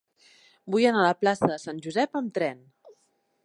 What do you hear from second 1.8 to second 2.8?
Josep amb tren.